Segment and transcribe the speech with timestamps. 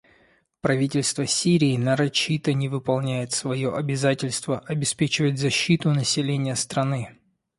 [0.61, 7.19] Правительство Сирии нарочито не выполняет свое обязательство обеспечивать защиту населения страны.